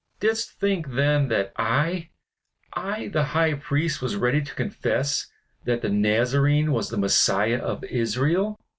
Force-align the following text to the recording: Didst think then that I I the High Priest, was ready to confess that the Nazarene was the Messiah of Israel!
Didst 0.19 0.53
think 0.53 0.95
then 0.95 1.27
that 1.27 1.53
I 1.57 2.09
I 2.73 3.09
the 3.09 3.23
High 3.37 3.53
Priest, 3.53 4.01
was 4.01 4.15
ready 4.15 4.41
to 4.41 4.55
confess 4.55 5.27
that 5.65 5.83
the 5.83 5.89
Nazarene 5.91 6.71
was 6.71 6.89
the 6.89 6.97
Messiah 6.97 7.59
of 7.59 7.83
Israel! 7.83 8.59